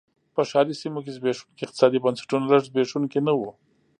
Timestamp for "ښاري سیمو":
0.49-0.99